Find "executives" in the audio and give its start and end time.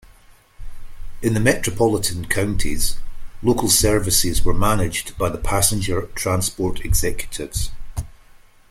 6.83-7.69